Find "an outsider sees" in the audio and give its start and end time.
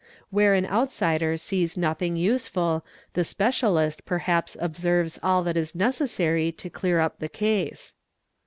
0.55-1.77